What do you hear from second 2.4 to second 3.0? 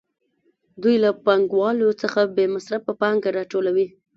مصرفه